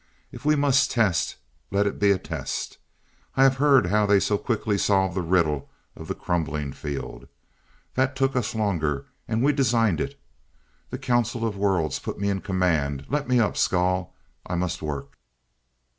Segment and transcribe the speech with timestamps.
[0.31, 1.35] If we must test,
[1.69, 2.79] let it be a test.
[3.37, 7.27] I have heard how they so quickly solved the riddle of the crumbling field.
[7.93, 10.19] That took us longer, and we designed it.
[10.89, 14.11] The Counsel of Worlds put me in command, let me up, Skahl,
[14.43, 15.19] I must work."